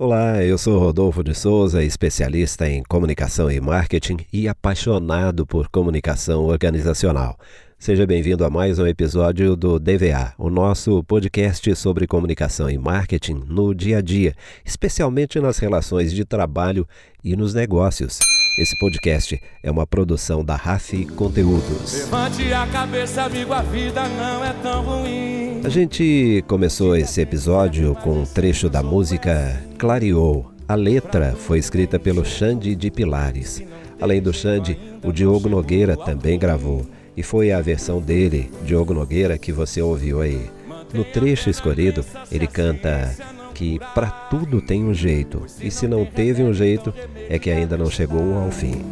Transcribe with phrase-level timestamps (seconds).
[0.00, 6.44] Olá, eu sou Rodolfo de Souza, especialista em comunicação e marketing e apaixonado por comunicação
[6.44, 7.36] organizacional.
[7.76, 13.42] Seja bem-vindo a mais um episódio do DVA, o nosso podcast sobre comunicação e marketing
[13.48, 16.86] no dia a dia, especialmente nas relações de trabalho
[17.24, 18.20] e nos negócios.
[18.58, 21.92] Esse podcast é uma produção da RAF Conteúdos.
[21.94, 25.60] Levante a cabeça, amigo, a vida não é tão ruim.
[25.64, 30.52] A gente começou esse episódio com um trecho da música Clareou.
[30.66, 33.62] A letra foi escrita pelo Xande de Pilares.
[34.00, 36.84] Além do Xande, o Diogo Nogueira também gravou.
[37.16, 40.50] E foi a versão dele, Diogo Nogueira, que você ouviu aí.
[40.92, 43.14] No trecho escolhido, ele canta
[43.58, 46.94] que para tudo tem um jeito, e se não teve um jeito,
[47.28, 48.84] é que ainda não chegou ao fim.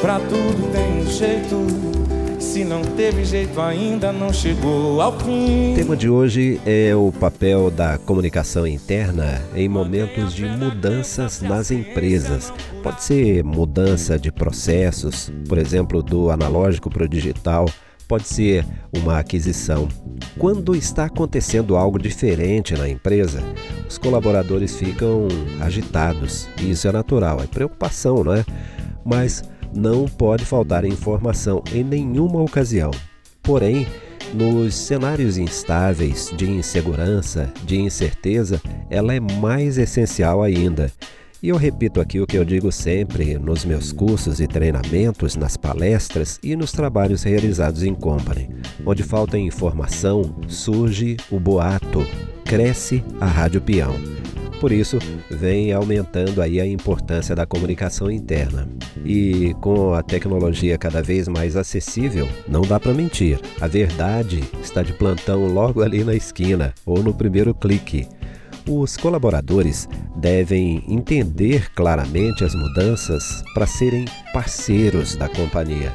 [0.00, 5.72] Para tudo tem um jeito, se não teve jeito ainda não chegou ao fim.
[5.72, 11.70] O tema de hoje é o papel da comunicação interna em momentos de mudanças nas
[11.70, 12.52] empresas.
[12.82, 17.66] Pode ser mudança de processos, por exemplo, do analógico para o digital
[18.08, 19.86] pode ser uma aquisição.
[20.38, 23.42] Quando está acontecendo algo diferente na empresa,
[23.88, 25.28] os colaboradores ficam
[25.60, 26.48] agitados.
[26.58, 28.44] E isso é natural, é preocupação, não é?
[29.04, 32.90] Mas não pode faltar informação em nenhuma ocasião.
[33.42, 33.86] Porém,
[34.34, 40.90] nos cenários instáveis, de insegurança, de incerteza, ela é mais essencial ainda.
[41.40, 45.56] E eu repito aqui o que eu digo sempre nos meus cursos e treinamentos, nas
[45.56, 48.50] palestras e nos trabalhos realizados em company.
[48.84, 52.04] Onde falta informação, surge o boato,
[52.44, 53.94] cresce a rádio peão.
[54.60, 54.98] Por isso,
[55.30, 58.68] vem aumentando aí a importância da comunicação interna.
[59.04, 63.38] E com a tecnologia cada vez mais acessível, não dá para mentir.
[63.60, 68.08] A verdade está de plantão logo ali na esquina ou no primeiro clique.
[68.70, 75.90] Os colaboradores devem entender claramente as mudanças para serem parceiros da companhia.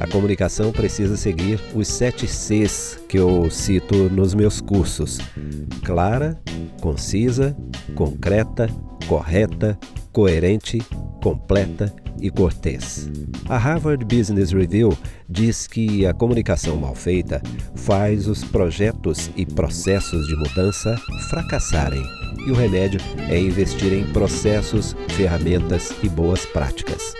[0.00, 5.18] A comunicação precisa seguir os sete Cs que eu cito nos meus cursos:
[5.84, 6.36] clara,
[6.80, 7.56] concisa,
[7.94, 8.68] concreta,
[9.06, 9.78] correta,
[10.12, 10.82] coerente,
[11.22, 13.08] completa e cortês.
[13.48, 14.96] A Harvard Business Review
[15.28, 17.42] diz que a comunicação mal feita
[17.74, 20.96] faz os projetos e processos de mudança
[21.28, 22.02] fracassarem.
[22.46, 27.14] E o remédio é investir em processos, ferramentas e boas práticas.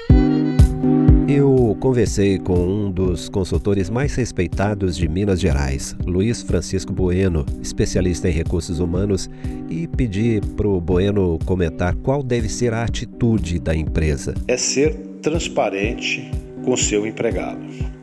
[1.29, 8.31] Eu conversei com um dos consultores mais respeitados de Minas Gerais, Luiz Francisco Bueno, especialista
[8.31, 9.29] em recursos humanos,
[9.69, 14.33] e pedi para o Bueno comentar qual deve ser a atitude da empresa.
[14.49, 16.31] É ser transparente
[16.65, 17.61] com seu empregado.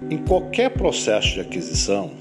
[0.08, 2.12] Em qualquer processo de aquisição,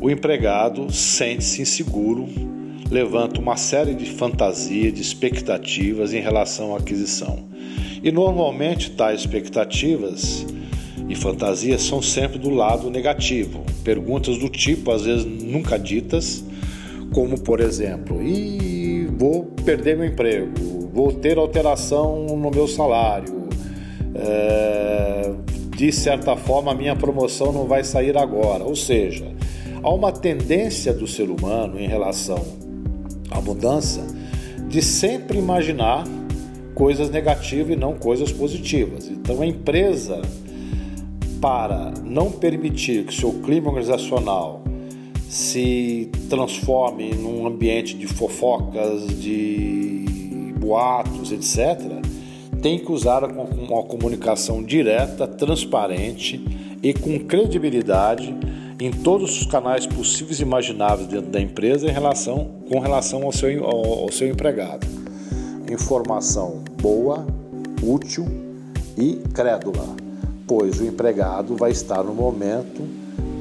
[0.00, 2.26] o empregado sente-se inseguro,
[2.90, 7.54] levanta uma série de fantasias, de expectativas em relação à aquisição
[8.04, 10.46] e normalmente tais expectativas
[11.08, 13.64] e fantasias são sempre do lado negativo.
[13.82, 16.44] Perguntas do tipo, às vezes nunca ditas,
[17.14, 20.52] como por exemplo, e vou perder meu emprego,
[20.92, 23.48] vou ter alteração no meu salário,
[24.14, 25.32] é,
[25.74, 28.64] de certa forma a minha promoção não vai sair agora.
[28.64, 29.32] Ou seja,
[29.82, 32.44] há uma tendência do ser humano em relação
[33.30, 34.04] à mudança
[34.68, 36.04] de sempre imaginar
[36.74, 39.08] coisas negativas e não coisas positivas.
[39.08, 40.20] Então a empresa,
[41.40, 44.62] para não permitir que seu clima organizacional
[45.28, 50.04] se transforme num ambiente de fofocas, de
[50.58, 52.04] boatos, etc.,
[52.60, 56.42] tem que usar uma comunicação direta, transparente
[56.82, 58.34] e com credibilidade
[58.80, 63.32] em todos os canais possíveis e imagináveis dentro da empresa em relação, com relação ao
[63.32, 65.03] seu, ao, ao seu empregado
[65.74, 67.26] informação boa,
[67.82, 68.26] útil
[68.96, 69.84] e crédula,
[70.46, 72.82] pois o empregado vai estar no momento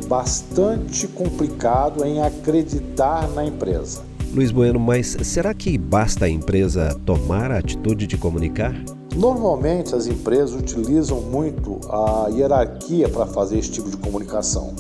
[0.08, 4.02] bastante complicado em acreditar na empresa.
[4.34, 8.74] Luiz Bueno, mas será que basta a empresa tomar a atitude de comunicar?
[9.16, 14.74] Normalmente as empresas utilizam muito a hierarquia para fazer esse tipo de comunicação.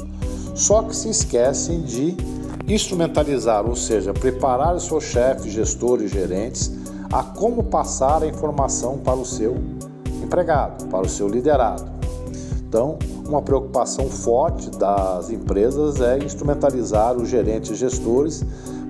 [0.55, 2.15] Só que se esquecem de
[2.67, 6.82] instrumentalizar, ou seja, preparar os seus chefes, gestores, gerentes
[7.13, 9.55] a como passar a informação para o seu
[10.23, 11.85] empregado, para o seu liderado.
[12.67, 18.43] Então, uma preocupação forte das empresas é instrumentalizar os gerentes e gestores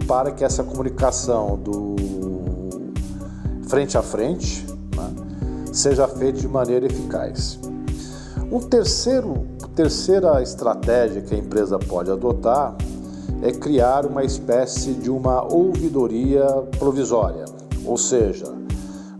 [0.07, 1.97] para que essa comunicação do
[3.67, 4.65] frente a frente
[4.95, 5.09] né,
[5.73, 7.59] seja feita de maneira eficaz.
[8.49, 12.73] Um terceiro, terceira estratégia que a empresa pode adotar
[13.41, 16.45] é criar uma espécie de uma ouvidoria
[16.79, 18.53] provisória ou seja,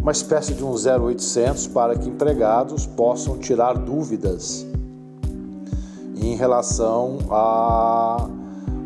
[0.01, 4.65] uma espécie de um 0800 para que empregados possam tirar dúvidas
[6.15, 8.30] em relação a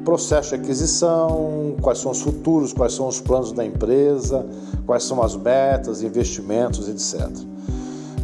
[0.03, 4.45] processo de aquisição, quais são os futuros, quais são os planos da empresa,
[4.85, 7.29] quais são as metas, investimentos, etc.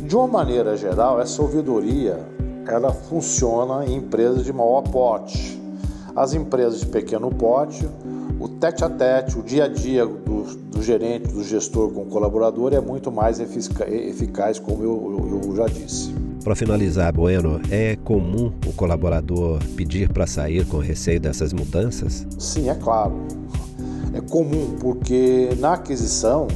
[0.02, 2.20] De uma maneira geral, essa ouvidoria
[2.66, 5.62] ela funciona em empresas de maior porte.
[6.16, 7.86] As empresas de pequeno porte,
[8.44, 12.06] o tete a tete, o dia a dia do, do gerente, do gestor com o
[12.08, 16.14] colaborador é muito mais eficaz, como eu, eu, eu já disse.
[16.44, 22.28] Para finalizar, Bueno, é comum o colaborador pedir para sair com receio dessas mudanças?
[22.38, 23.14] Sim, é claro.
[24.14, 26.50] É comum porque na aquisição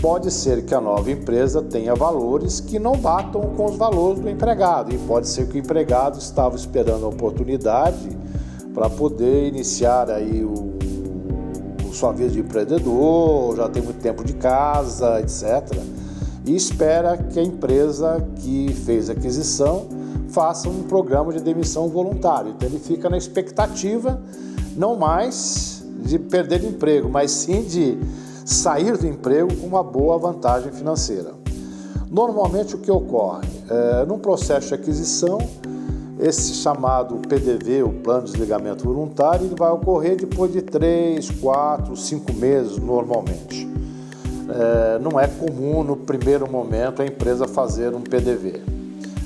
[0.00, 4.30] pode ser que a nova empresa tenha valores que não batam com os valores do
[4.30, 8.16] empregado e pode ser que o empregado estava esperando a oportunidade
[8.72, 10.73] para poder iniciar aí o, o
[11.94, 15.72] sua vida de empreendedor, já tem muito tempo de casa, etc
[16.44, 19.86] e espera que a empresa que fez a aquisição
[20.28, 22.50] faça um programa de demissão voluntário.
[22.50, 24.20] Então ele fica na expectativa
[24.76, 27.98] não mais de perder o emprego, mas sim de
[28.44, 31.32] sair do emprego com uma boa vantagem financeira.
[32.10, 33.48] Normalmente o que ocorre?
[33.70, 35.38] É, num processo de aquisição,
[36.26, 41.96] esse chamado PDV, o Plano de Desligamento Voluntário, ele vai ocorrer depois de 3, 4,
[41.96, 43.74] 5 meses normalmente
[44.48, 48.62] é, não é comum no primeiro momento a empresa fazer um PDV,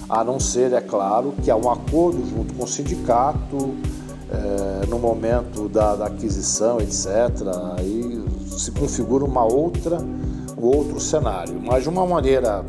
[0.08, 3.74] a não ser, é claro, que há um acordo junto com o sindicato
[4.30, 7.08] é, no momento da, da, aquisição, etc.
[7.78, 8.24] Aí
[8.56, 9.98] se configura uma outra,
[10.56, 12.64] um outro cenário, mas de uma maneira,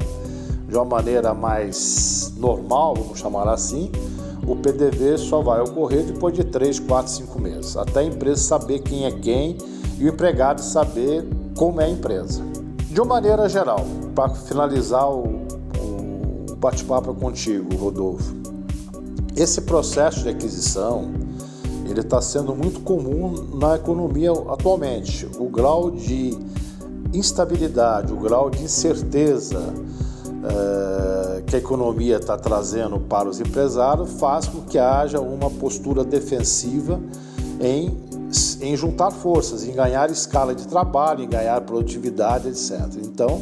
[0.67, 3.91] de uma maneira mais normal, vamos chamar assim,
[4.47, 8.79] o PDV só vai ocorrer depois de 3, 4, 5 meses, até a empresa saber
[8.79, 9.57] quem é quem
[9.97, 12.41] e o empregado saber como é a empresa.
[12.89, 15.45] De uma maneira geral, para finalizar o,
[15.79, 18.33] o bate-papo contigo, Rodolfo,
[19.35, 21.11] esse processo de aquisição
[21.89, 25.27] ele está sendo muito comum na economia atualmente.
[25.39, 26.37] O grau de
[27.13, 29.73] instabilidade, o grau de incerteza
[30.43, 31.08] é,
[31.49, 36.99] que a economia está trazendo para os empresários faz com que haja uma postura defensiva
[37.59, 38.07] em
[38.61, 42.79] em juntar forças, em ganhar escala de trabalho, em ganhar produtividade, etc.
[43.03, 43.41] Então,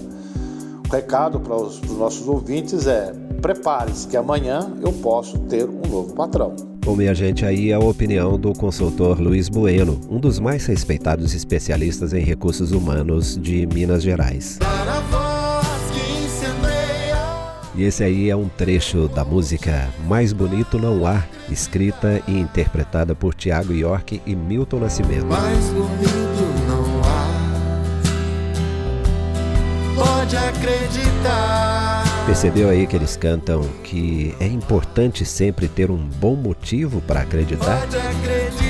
[0.87, 5.67] o recado para os, para os nossos ouvintes é: prepare-se que amanhã eu posso ter
[5.67, 6.55] um novo patrão.
[6.85, 12.13] Bom, minha gente, aí a opinião do consultor Luiz Bueno, um dos mais respeitados especialistas
[12.13, 14.57] em recursos humanos de Minas Gerais.
[17.77, 23.13] E esse aí é um trecho da música Mais Bonito Não Há, escrita e interpretada
[23.13, 25.27] por Tiago York e Milton Nascimento.
[25.27, 27.27] Mais bonito não há,
[29.95, 32.03] pode acreditar.
[32.25, 37.81] Percebeu aí que eles cantam que é importante sempre ter um bom motivo para acreditar?
[37.81, 38.66] Pode acreditar.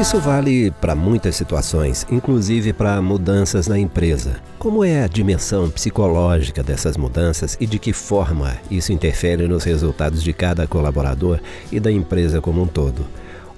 [0.00, 4.36] Isso vale para muitas situações, inclusive para mudanças na empresa.
[4.58, 10.22] Como é a dimensão psicológica dessas mudanças e de que forma isso interfere nos resultados
[10.22, 11.38] de cada colaborador
[11.70, 13.04] e da empresa como um todo?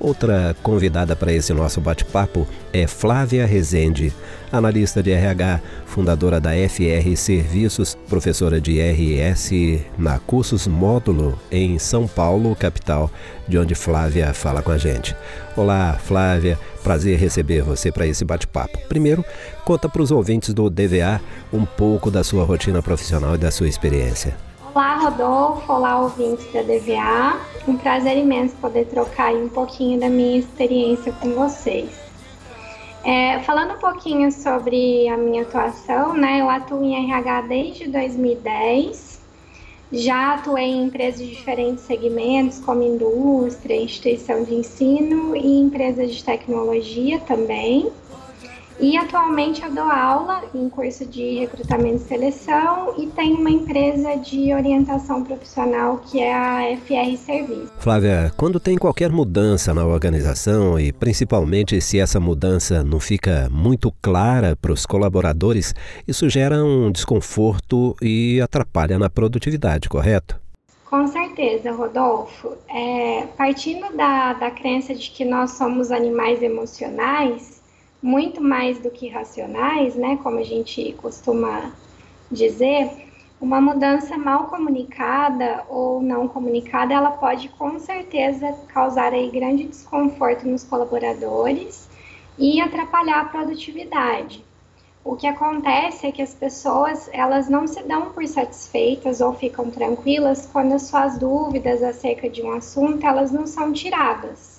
[0.02, 4.12] Outra convidada para esse nosso bate-papo é Flávia Rezende,
[4.50, 9.52] analista de RH, fundadora da FR Serviços, professora de RS
[9.97, 13.09] na Cursos Módulo em São Paulo, capital,
[13.47, 15.14] de onde Flávia fala com a gente.
[15.56, 18.80] Olá, Flávia, prazer receber você para esse bate-papo.
[18.88, 19.25] Primeiro,
[19.64, 21.21] conta para os ouvintes do DVA
[21.52, 24.37] um pouco da sua rotina profissional e da sua experiência.
[24.75, 25.71] Olá, Rodolfo.
[25.71, 27.38] Olá, ouvintes da DVA.
[27.69, 31.91] Um prazer imenso poder trocar um pouquinho da minha experiência com vocês.
[33.05, 36.41] É, falando um pouquinho sobre a minha atuação, né?
[36.41, 39.21] Eu atuo em RH desde 2010.
[39.93, 46.25] Já atuei em empresas de diferentes segmentos, como indústria, instituição de ensino e empresas de
[46.25, 47.93] tecnologia também.
[48.83, 54.17] E atualmente eu dou aula em curso de recrutamento e seleção e tenho uma empresa
[54.17, 57.71] de orientação profissional que é a FR Serviço.
[57.79, 63.95] Flávia, quando tem qualquer mudança na organização e principalmente se essa mudança não fica muito
[64.03, 65.73] clara para os colaboradores,
[66.05, 70.41] isso gera um desconforto e atrapalha na produtividade, correto?
[70.91, 72.55] Com certeza, Rodolfo.
[72.69, 77.62] É, partindo da, da crença de que nós somos animais emocionais,
[78.02, 81.73] muito mais do que racionais, né, como a gente costuma
[82.30, 82.90] dizer,
[83.40, 90.47] uma mudança mal comunicada ou não comunicada, ela pode com certeza causar aí grande desconforto
[90.47, 91.88] nos colaboradores
[92.38, 94.44] e atrapalhar a produtividade.
[95.04, 99.68] o que acontece é que as pessoas elas não se dão por satisfeitas ou ficam
[99.68, 104.51] tranquilas quando as suas dúvidas acerca de um assunto elas não são tiradas,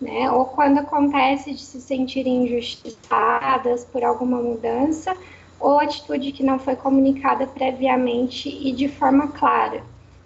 [0.00, 0.30] né?
[0.30, 5.16] Ou quando acontece de se sentirem injustiçadas por alguma mudança
[5.58, 9.82] ou atitude que não foi comunicada previamente e de forma clara.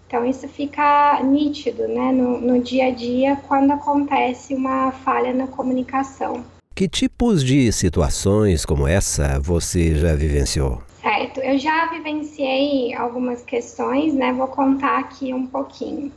[0.06, 5.48] Então isso fica nítido, né, no, no dia a dia quando acontece uma falha na
[5.48, 6.44] comunicação.
[6.74, 10.82] Que tipos de situações como essa você já vivenciou?
[11.00, 14.32] Certo, eu já vivenciei algumas questões, né?
[14.32, 16.10] Vou contar aqui um pouquinho.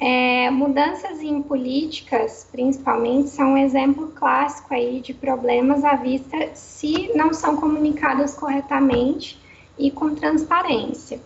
[0.00, 7.12] É, mudanças em políticas, principalmente, são um exemplo clássico aí de problemas à vista se
[7.14, 9.38] não são comunicadas corretamente
[9.78, 11.20] e com transparência.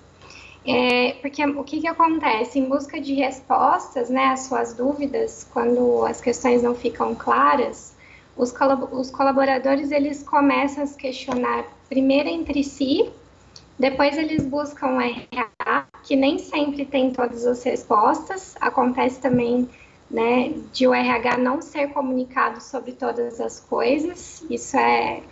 [0.66, 2.59] É, porque o que, que acontece?
[2.59, 7.95] Em busca de respostas né, às suas dúvidas, quando as questões não ficam claras,
[8.37, 13.09] os, colaboradores eles começam a se questionar primeiro entre si,
[13.78, 18.57] depois eles buscam o RH, que nem sempre tem todas as respostas.
[18.61, 19.69] Acontece também
[20.11, 24.45] né, de o RH não ser comunicado sobre todas as coisas.
[24.49, 25.23] Isso é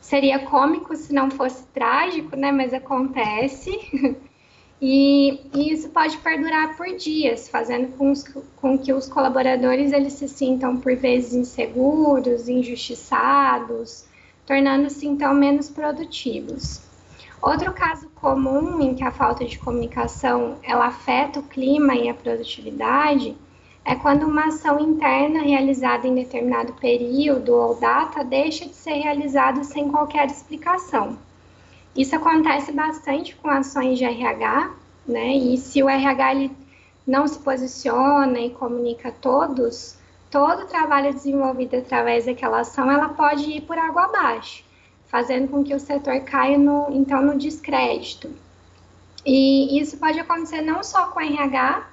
[0.00, 2.52] seria cômico se não fosse trágico, né?
[2.52, 3.70] Mas acontece.
[4.84, 8.24] E, e, isso pode perdurar por dias, fazendo com, os,
[8.56, 14.04] com, que os colaboradores eles se sintam por vezes inseguros, injustiçados,
[14.44, 16.80] tornando-se então menos produtivos.
[17.42, 22.14] Outro caso comum em que a falta de comunicação ela afeta o clima e a
[22.14, 23.36] produtividade
[23.84, 29.64] é quando uma ação interna realizada em determinado período ou data deixa de ser realizada
[29.64, 31.18] sem qualquer explicação.
[31.96, 34.70] Isso acontece bastante com ações de RH,
[35.04, 35.34] né?
[35.34, 36.56] E se o RH ele
[37.04, 39.98] não se posiciona e comunica a todos,
[40.30, 44.64] todo o trabalho desenvolvido através daquela ação, ela pode ir por água abaixo,
[45.12, 48.30] fazendo com que o setor caia no, então no descrédito.
[49.26, 51.86] E isso pode acontecer não só com RH,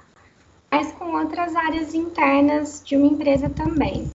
[0.70, 4.08] mas com outras áreas internas de uma empresa também.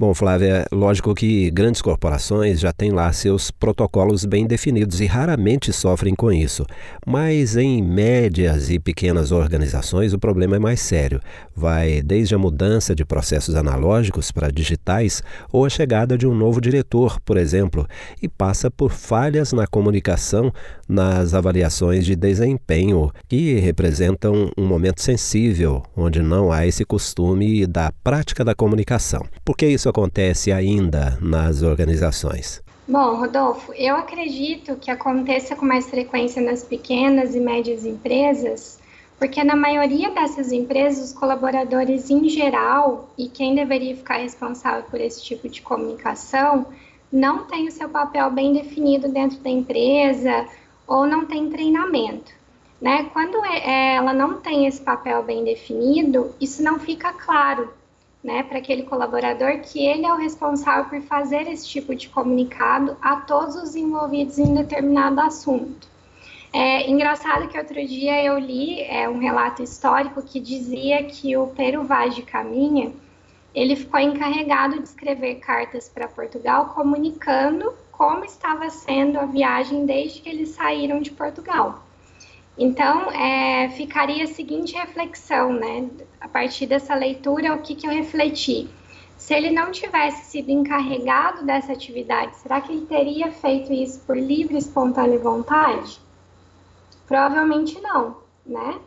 [0.00, 5.74] Bom, Flávia, lógico que grandes corporações já têm lá seus protocolos bem definidos e raramente
[5.74, 6.64] sofrem com isso.
[7.06, 11.20] Mas em médias e pequenas organizações o problema é mais sério.
[11.54, 16.62] Vai desde a mudança de processos analógicos para digitais ou a chegada de um novo
[16.62, 17.86] diretor, por exemplo,
[18.22, 20.50] e passa por falhas na comunicação
[20.88, 27.92] nas avaliações de desempenho, que representam um momento sensível, onde não há esse costume da
[28.02, 29.26] prática da comunicação.
[29.44, 32.62] Por que isso acontece ainda nas organizações?
[32.88, 38.80] Bom, Rodolfo, eu acredito que aconteça com mais frequência nas pequenas e médias empresas,
[39.18, 45.00] porque na maioria dessas empresas, os colaboradores em geral e quem deveria ficar responsável por
[45.00, 46.66] esse tipo de comunicação
[47.12, 50.46] não tem o seu papel bem definido dentro da empresa
[50.86, 52.32] ou não tem treinamento.
[52.80, 53.10] Né?
[53.12, 57.68] Quando é, ela não tem esse papel bem definido, isso não fica claro
[58.22, 62.96] né, para aquele colaborador que ele é o responsável por fazer esse tipo de comunicado
[63.00, 65.88] a todos os envolvidos em determinado assunto.
[66.52, 71.46] É engraçado que outro dia eu li é, um relato histórico que dizia que o
[71.48, 72.92] Peru Vaz de Caminha
[73.54, 80.20] ele ficou encarregado de escrever cartas para Portugal comunicando como estava sendo a viagem desde
[80.20, 81.84] que eles saíram de Portugal.
[82.62, 85.88] Então, é, ficaria a seguinte reflexão, né?
[86.20, 88.68] A partir dessa leitura, o que, que eu refleti?
[89.16, 94.14] Se ele não tivesse sido encarregado dessa atividade, será que ele teria feito isso por
[94.14, 95.98] livre, espontânea vontade?
[97.06, 98.78] Provavelmente não, né?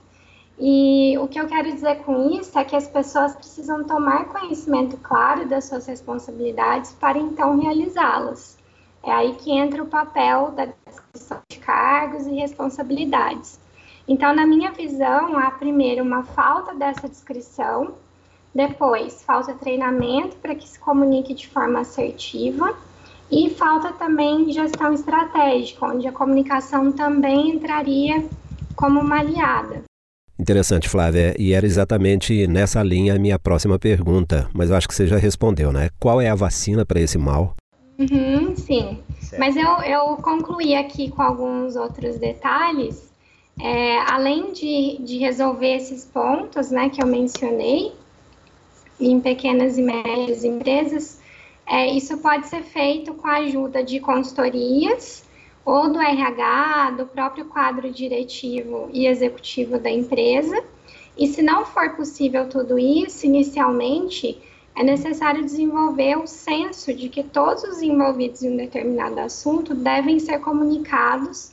[0.60, 4.98] E o que eu quero dizer com isso é que as pessoas precisam tomar conhecimento
[4.98, 8.56] claro das suas responsabilidades para então realizá-las.
[9.01, 13.62] É aí que entra o papel da descrição de cargos e responsabilidades.
[14.08, 17.96] Então, na minha visão, há primeiro uma falta dessa descrição,
[18.54, 22.76] depois falta treinamento para que se comunique de forma assertiva
[23.32, 28.24] e falta também gestão estratégica, onde a comunicação também entraria
[28.76, 29.84] como uma aliada.
[30.38, 31.34] Interessante, Flávia.
[31.40, 35.18] E era exatamente nessa linha a minha próxima pergunta, mas eu acho que você já
[35.18, 35.90] respondeu, né?
[36.00, 37.56] Qual é a vacina para esse mal?
[37.98, 39.00] Uhum, sim.
[39.22, 39.40] Certo.
[39.40, 43.12] Mas eu, eu concluí aqui com alguns outros detalhes
[43.60, 47.94] é, além de, de resolver esses pontos né, que eu mencionei,
[49.00, 51.20] em pequenas e médias empresas,
[51.66, 55.24] é, isso pode ser feito com a ajuda de consultorias
[55.66, 60.62] ou do RH, do próprio quadro diretivo e executivo da empresa.
[61.18, 64.42] E se não for possível tudo isso, inicialmente,
[64.76, 70.20] é necessário desenvolver o senso de que todos os envolvidos em um determinado assunto devem
[70.20, 71.53] ser comunicados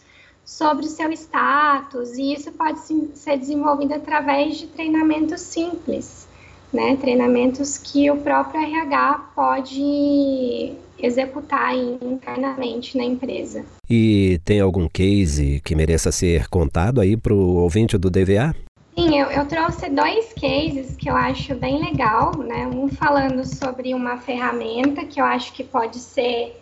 [0.50, 2.80] sobre o seu status, e isso pode
[3.14, 6.26] ser desenvolvido através de treinamentos simples,
[6.72, 6.96] né?
[6.96, 13.64] Treinamentos que o próprio RH pode executar internamente na empresa.
[13.88, 18.54] E tem algum case que mereça ser contado aí para o ouvinte do DVA?
[18.98, 22.66] Sim, eu, eu, trouxe dois cases que eu acho bem legal, né?
[22.66, 26.60] Um falando sobre uma ferramenta que eu acho que pode ser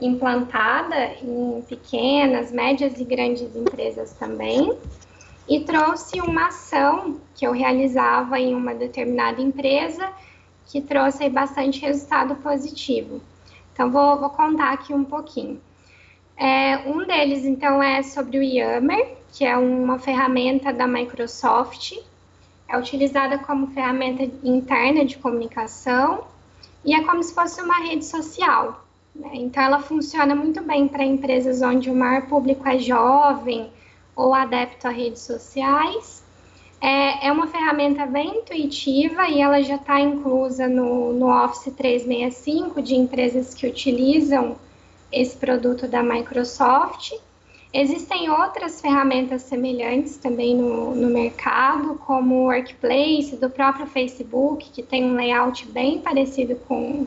[0.00, 4.76] implantada em pequenas, médias e grandes empresas também.
[5.48, 10.10] E trouxe uma ação que eu realizava em uma determinada empresa
[10.66, 13.22] que trouxe bastante resultado positivo.
[13.72, 15.60] Então, vou, vou contar aqui um pouquinho.
[16.36, 21.94] É, um deles, então, é sobre o Yammer, que é uma ferramenta da Microsoft,
[22.68, 26.24] é utilizada como ferramenta interna de comunicação
[26.84, 28.84] e é como se fosse uma rede social.
[29.18, 29.30] Né?
[29.34, 33.70] Então, ela funciona muito bem para empresas onde o maior público é jovem
[34.14, 36.22] ou adepto a redes sociais.
[36.80, 42.80] É, é uma ferramenta bem intuitiva e ela já está inclusa no, no Office 365
[42.80, 44.56] de empresas que utilizam
[45.10, 47.12] esse produto da Microsoft.
[47.72, 54.82] Existem outras ferramentas semelhantes também no, no mercado, como o Workplace do próprio Facebook, que
[54.82, 57.06] tem um layout bem parecido com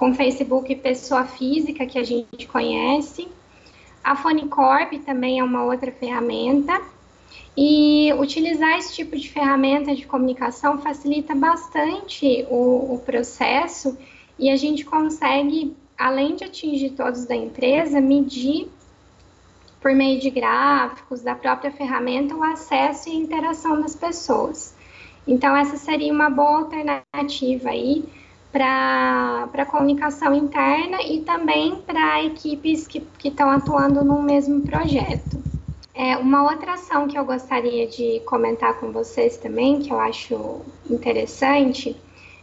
[0.00, 3.28] com Facebook pessoa física que a gente conhece.
[4.02, 6.80] A Fonicorp também é uma outra ferramenta.
[7.54, 13.98] E utilizar esse tipo de ferramenta de comunicação facilita bastante o, o processo
[14.38, 18.70] e a gente consegue, além de atingir todos da empresa, medir
[19.82, 24.74] por meio de gráficos, da própria ferramenta, o acesso e a interação das pessoas.
[25.28, 28.02] Então, essa seria uma boa alternativa aí
[28.52, 35.42] para a comunicação interna e também para equipes que estão atuando no mesmo projeto.
[35.94, 40.60] É, uma outra ação que eu gostaria de comentar com vocês também, que eu acho
[40.88, 41.96] interessante,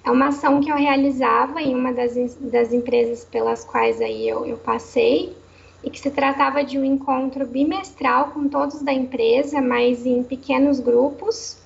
[0.04, 4.46] é uma ação que eu realizava em uma das, das empresas pelas quais aí eu,
[4.46, 5.36] eu passei,
[5.84, 10.80] e que se tratava de um encontro bimestral com todos da empresa, mas em pequenos
[10.80, 11.57] grupos,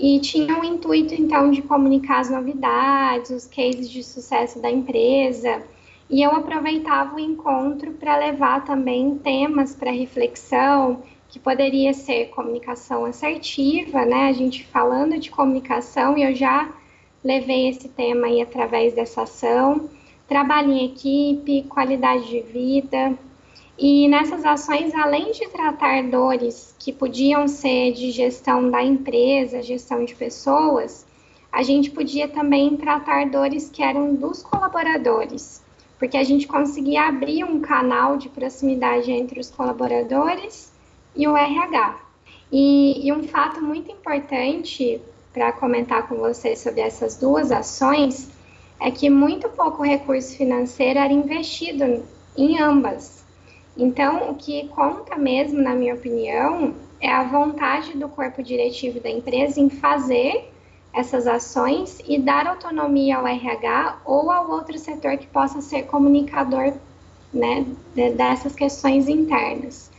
[0.00, 5.62] e tinha o intuito então de comunicar as novidades, os cases de sucesso da empresa.
[6.08, 13.04] E eu aproveitava o encontro para levar também temas para reflexão, que poderia ser comunicação
[13.04, 14.28] assertiva, né?
[14.28, 16.68] A gente falando de comunicação, e eu já
[17.22, 19.88] levei esse tema aí através dessa ação.
[20.26, 23.16] Trabalho em equipe, qualidade de vida,
[23.82, 30.04] e nessas ações, além de tratar dores que podiam ser de gestão da empresa, gestão
[30.04, 31.06] de pessoas,
[31.50, 35.62] a gente podia também tratar dores que eram dos colaboradores,
[35.98, 40.70] porque a gente conseguia abrir um canal de proximidade entre os colaboradores
[41.16, 42.00] e o RH.
[42.52, 45.00] E, e um fato muito importante
[45.32, 48.30] para comentar com vocês sobre essas duas ações
[48.78, 52.04] é que muito pouco recurso financeiro era investido
[52.36, 53.19] em ambas.
[53.76, 59.08] Então, o que conta mesmo, na minha opinião, é a vontade do corpo diretivo da
[59.08, 60.52] empresa em fazer
[60.92, 66.74] essas ações e dar autonomia ao RH ou ao outro setor que possa ser comunicador
[67.32, 67.64] né,
[68.16, 69.90] dessas questões internas.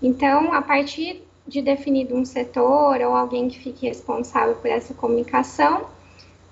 [0.00, 5.86] Então, a partir de definido um setor ou alguém que fique responsável por essa comunicação,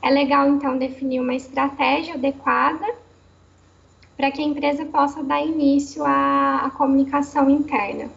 [0.02, 2.86] é legal então definir uma estratégia adequada
[4.16, 8.08] para que a empresa possa dar início à, à comunicação interna.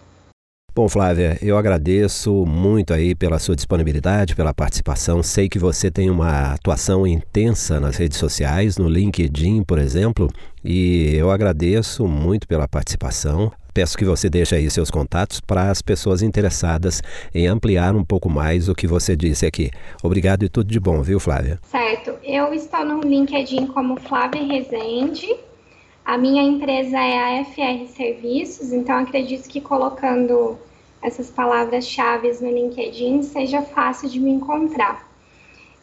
[0.78, 5.24] Bom, Flávia, eu agradeço muito aí pela sua disponibilidade, pela participação.
[5.24, 10.30] Sei que você tem uma atuação intensa nas redes sociais, no LinkedIn, por exemplo,
[10.64, 13.52] e eu agradeço muito pela participação.
[13.74, 17.02] Peço que você deixe aí seus contatos para as pessoas interessadas
[17.34, 19.72] em ampliar um pouco mais o que você disse aqui.
[20.04, 21.58] Obrigado e tudo de bom, viu, Flávia?
[21.64, 22.14] Certo.
[22.24, 25.47] Eu estou no LinkedIn como Flávia Rezende
[26.08, 30.58] a minha empresa é a FR Serviços, então acredito que colocando
[31.02, 35.06] essas palavras-chave no LinkedIn seja fácil de me encontrar.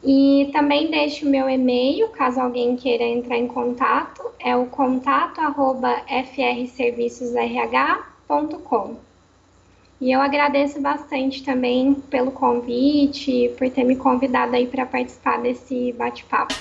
[0.03, 5.43] E também deixo o meu e-mail, caso alguém queira entrar em contato, é o contato
[5.43, 5.95] arroba
[6.35, 8.97] frservicosrh.com.
[10.01, 15.93] E eu agradeço bastante também pelo convite, por ter me convidado aí para participar desse
[15.93, 16.55] bate-papo.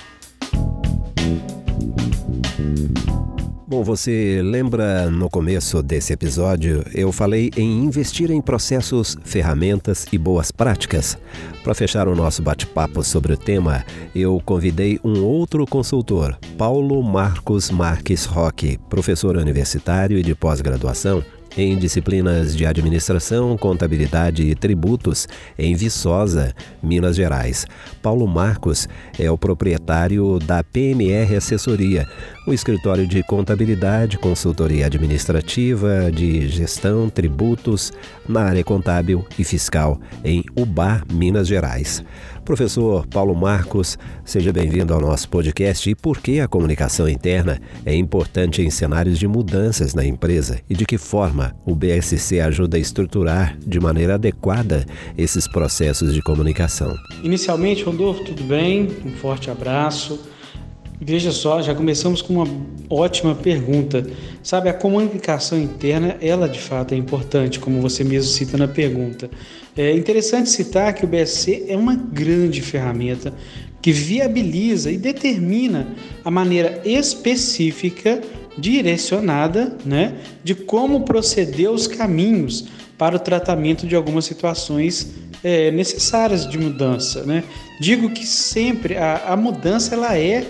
[3.66, 10.18] Bom, você lembra no começo desse episódio eu falei em investir em processos, ferramentas e
[10.18, 11.16] boas práticas?
[11.62, 13.82] Para fechar o nosso bate-papo sobre o tema,
[14.14, 21.24] eu convidei um outro consultor, Paulo Marcos Marques Roque, professor universitário e de pós-graduação
[21.56, 27.66] em disciplinas de administração, contabilidade e tributos em Viçosa, Minas Gerais.
[28.02, 28.88] Paulo Marcos
[29.18, 32.06] é o proprietário da PMR Assessoria,
[32.46, 37.92] o escritório de contabilidade, consultoria administrativa, de gestão, tributos
[38.28, 42.04] na área contábil e fiscal em Ubá, Minas Gerais.
[42.44, 45.88] Professor Paulo Marcos, seja bem-vindo ao nosso podcast.
[45.88, 50.74] E por que a comunicação interna é importante em cenários de mudanças na empresa e
[50.74, 54.84] de que forma o BSC ajuda a estruturar de maneira adequada
[55.16, 56.94] esses processos de comunicação?
[57.22, 58.88] Inicialmente, Rodolfo, tudo bem?
[59.04, 60.33] Um forte abraço.
[61.00, 62.48] Veja só, já começamos com uma
[62.88, 64.06] ótima pergunta.
[64.42, 69.28] Sabe, a comunicação interna, ela de fato é importante, como você mesmo cita na pergunta.
[69.76, 73.34] É interessante citar que o BSC é uma grande ferramenta
[73.82, 75.88] que viabiliza e determina
[76.24, 78.20] a maneira específica,
[78.56, 86.48] direcionada, né, de como proceder os caminhos para o tratamento de algumas situações é, necessárias
[86.48, 87.24] de mudança.
[87.24, 87.42] Né?
[87.80, 90.46] Digo que sempre a, a mudança ela é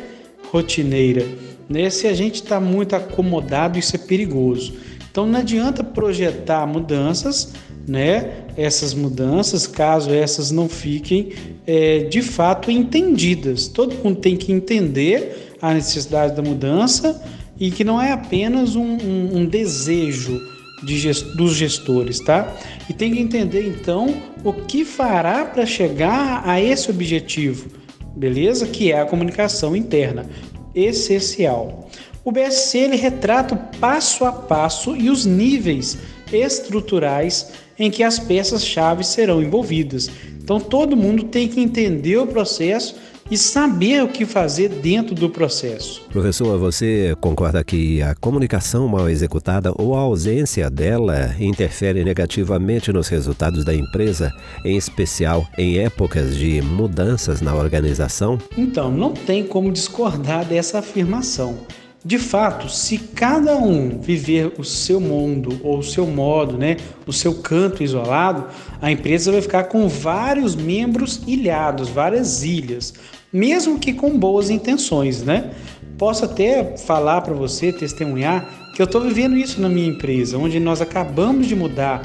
[0.55, 1.27] rotineira.
[1.69, 1.91] Né?
[1.91, 4.75] Se a gente está muito acomodado, isso é perigoso.
[5.11, 7.53] Então não adianta projetar mudanças
[7.87, 11.33] né, essas mudanças, caso essas não fiquem
[11.67, 13.69] é, de fato entendidas.
[13.69, 17.23] Todo mundo tem que entender a necessidade da mudança
[17.59, 20.41] e que não é apenas um, um, um desejo
[20.83, 22.55] de gest dos gestores, tá?
[22.89, 27.69] E tem que entender então o que fará para chegar a esse objetivo,
[28.17, 28.67] beleza?
[28.67, 30.27] Que é a comunicação interna,
[30.75, 31.89] essencial.
[32.25, 35.99] O BSC ele retrata o passo a passo e os níveis
[36.33, 40.11] estruturais em que as peças-chave serão envolvidas.
[40.43, 42.97] Então todo mundo tem que entender o processo
[43.35, 46.07] e saber o que fazer dentro do processo.
[46.09, 53.09] Professor, você concorda que a comunicação mal executada ou a ausência dela interfere negativamente nos
[53.09, 54.33] resultados da empresa,
[54.65, 58.39] em especial em épocas de mudanças na organização?
[58.57, 61.59] Então, não tem como discordar dessa afirmação.
[62.07, 67.13] De fato, se cada um viver o seu mundo ou o seu modo, né, o
[67.15, 68.45] seu canto isolado,
[68.83, 72.93] a empresa vai ficar com vários membros ilhados, várias ilhas,
[73.35, 75.51] mesmo que com boas intenções, né?
[75.99, 80.61] Posso até falar para você, testemunhar, que eu estou vivendo isso na minha empresa, onde
[80.61, 82.03] nós acabamos de mudar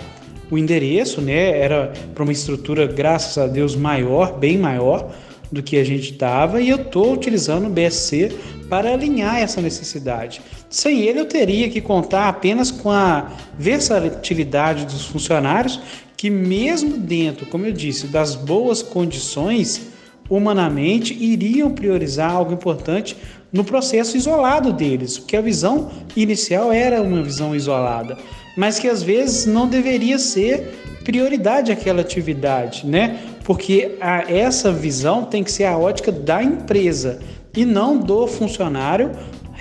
[0.50, 1.60] o endereço, né?
[1.60, 5.14] Era para uma estrutura, graças a Deus, maior, bem maior
[5.52, 8.32] do que a gente estava, e eu estou utilizando o BSC
[8.68, 10.42] para alinhar essa necessidade.
[10.68, 15.80] Sem ele, eu teria que contar apenas com a versatilidade dos funcionários,
[16.18, 19.89] que, mesmo dentro, como eu disse, das boas condições,
[20.30, 23.18] humanamente iriam priorizar algo importante
[23.52, 28.18] no processo isolado deles, porque a visão inicial era uma visão isolada,
[28.56, 33.20] mas que às vezes não deveria ser prioridade aquela atividade, né?
[33.44, 37.20] Porque a, essa visão tem que ser a ótica da empresa,
[37.56, 39.12] e não do funcionário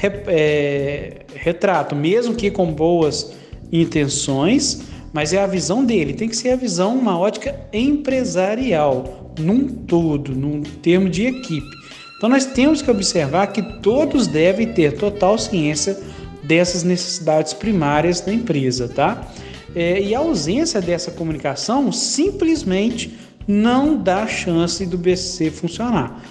[0.02, 3.32] é, retrato, mesmo que com boas
[3.72, 9.68] intenções, mas é a visão dele, tem que ser a visão, uma ótica empresarial, num
[9.68, 11.76] todo, num termo de equipe.
[12.16, 15.98] Então nós temos que observar que todos devem ter total ciência
[16.42, 19.28] dessas necessidades primárias da empresa, tá?
[19.74, 26.22] É, e a ausência dessa comunicação simplesmente não dá chance do BC funcionar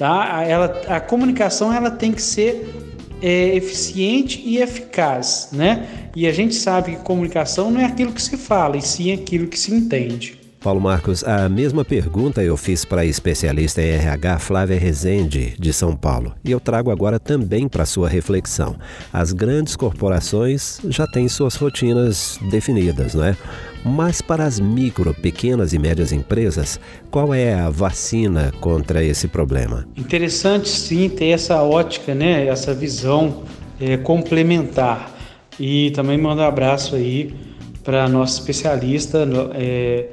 [0.00, 0.42] tá?
[0.48, 2.89] Ela, a comunicação ela tem que ser
[3.22, 6.10] é, eficiente e eficaz, né?
[6.16, 9.46] E a gente sabe que comunicação não é aquilo que se fala, e sim aquilo
[9.46, 10.39] que se entende.
[10.60, 15.72] Paulo Marcos, a mesma pergunta eu fiz para a especialista em RH Flávia Rezende, de
[15.72, 18.76] São Paulo, e eu trago agora também para sua reflexão.
[19.10, 23.34] As grandes corporações já têm suas rotinas definidas, não é?
[23.82, 26.78] Mas para as micro, pequenas e médias empresas,
[27.10, 29.88] qual é a vacina contra esse problema?
[29.96, 32.46] Interessante sim ter essa ótica, né?
[32.46, 33.44] essa visão
[33.80, 35.10] é, complementar.
[35.58, 37.34] E também mando um abraço aí
[37.82, 40.08] para nosso especialista é,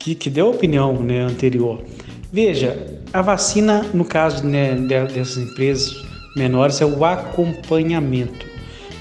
[0.00, 1.84] que, que deu a opinião né, anterior.
[2.32, 5.94] Veja, a vacina, no caso né, dessas empresas
[6.34, 8.46] menores, é o acompanhamento.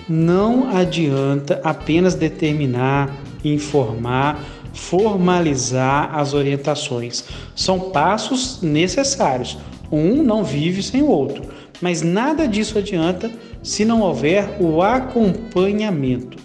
[0.07, 7.23] Não adianta apenas determinar informar, formalizar as orientações.
[7.55, 9.57] São passos necessários.
[9.91, 11.43] Um não vive sem o outro,
[11.81, 13.31] mas nada disso adianta
[13.63, 16.37] se não houver o acompanhamento.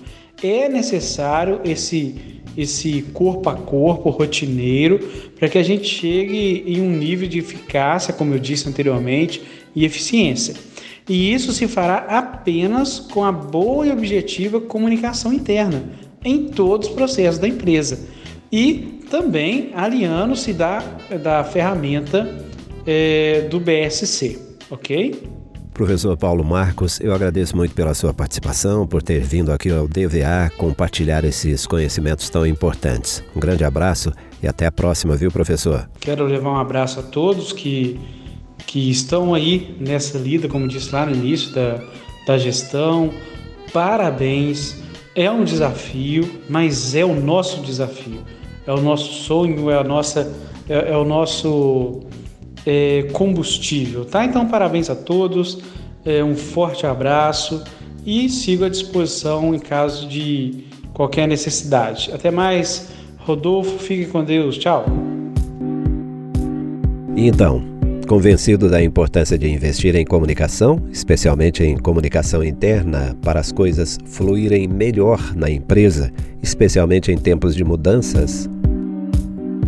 [0.42, 4.98] É necessário esse esse corpo a corpo rotineiro
[5.38, 9.42] para que a gente chegue em um nível de eficácia, como eu disse anteriormente,
[9.74, 10.54] e eficiência.
[11.08, 15.84] E isso se fará apenas com a boa e objetiva comunicação interna
[16.24, 18.08] em todos os processos da empresa.
[18.50, 20.78] E também aliando-se da,
[21.22, 22.46] da ferramenta
[22.86, 24.38] é, do BSC,
[24.70, 25.22] ok?
[25.74, 30.48] Professor Paulo Marcos, eu agradeço muito pela sua participação, por ter vindo aqui ao DVA
[30.56, 33.24] compartilhar esses conhecimentos tão importantes.
[33.34, 35.90] Um grande abraço e até a próxima, viu, professor?
[35.98, 37.98] Quero levar um abraço a todos que
[38.66, 41.80] que estão aí nessa lida, como disse lá no início da,
[42.26, 43.12] da gestão.
[43.72, 44.76] Parabéns,
[45.14, 48.22] é um desafio, mas é o nosso desafio,
[48.66, 50.32] é o nosso sonho, é a nossa,
[50.68, 52.00] é, é o nosso
[52.66, 54.24] é, combustível, tá?
[54.24, 55.58] Então parabéns a todos,
[56.04, 57.62] é, um forte abraço
[58.04, 62.10] e sigo à disposição em caso de qualquer necessidade.
[62.12, 64.84] Até mais, Rodolfo, fique com Deus, tchau.
[67.16, 67.74] Então
[68.06, 74.68] Convencido da importância de investir em comunicação, especialmente em comunicação interna, para as coisas fluírem
[74.68, 78.48] melhor na empresa, especialmente em tempos de mudanças,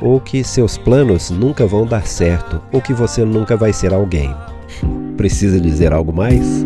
[0.00, 4.34] ou que seus planos nunca vão dar certo ou que você nunca vai ser alguém.
[5.16, 6.64] Precisa dizer algo mais?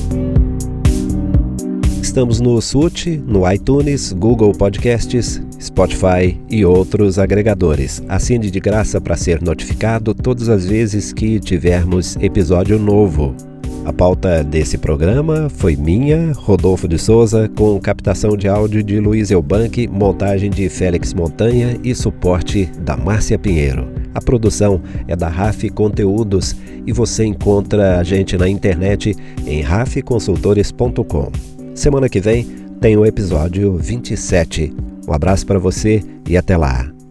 [2.01, 8.03] Estamos no SUT, no iTunes, Google Podcasts, Spotify e outros agregadores.
[8.09, 13.52] Assine de graça para ser notificado todas as vezes que tivermos episódio novo.
[13.85, 19.33] A pauta desse programa foi minha, Rodolfo de Souza, com captação de áudio de Luiz
[19.33, 23.89] Elbanque, montagem de Félix Montanha e suporte da Márcia Pinheiro.
[24.15, 26.55] A produção é da RAF Conteúdos
[26.87, 31.33] e você encontra a gente na internet em rafconsultores.com.
[31.75, 32.45] Semana que vem
[32.81, 34.73] tem o episódio 27.
[35.09, 37.02] Um abraço para você e até lá.